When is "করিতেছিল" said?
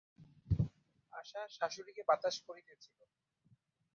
2.47-2.97